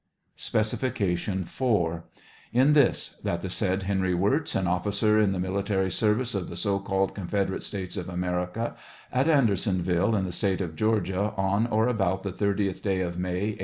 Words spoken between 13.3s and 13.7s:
A.